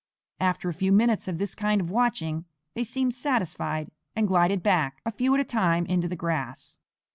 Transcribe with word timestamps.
After 0.39 0.67
a 0.67 0.73
few 0.73 0.91
minutes 0.91 1.27
of 1.27 1.37
this 1.37 1.53
kind 1.53 1.79
of 1.79 1.91
watching 1.91 2.45
they 2.73 2.83
seemed 2.83 3.13
satisfied, 3.13 3.91
and 4.15 4.27
glided 4.27 4.63
back, 4.63 4.99
a 5.05 5.11
few 5.11 5.35
at 5.35 5.39
a 5.39 5.43
time, 5.43 5.85
into 5.85 6.07
the 6.07 6.15
grass. 6.15 6.79